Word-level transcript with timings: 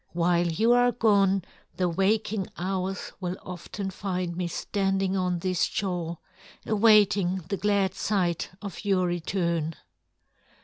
While 0.13 0.47
you 0.47 0.71
are 0.71 0.91
gone, 0.91 1.43
the 1.77 1.87
waking 1.87 2.47
hours 2.57 3.11
will 3.21 3.37
often 3.43 3.91
find 3.91 4.35
me 4.35 4.47
standing 4.47 5.15
on 5.15 5.37
this 5.37 5.61
shore, 5.65 6.17
awaiting 6.65 7.43
the 7.49 7.57
glad 7.57 7.93
sight 7.93 8.49
of 8.63 8.83
your 8.83 9.05
return." 9.05 9.75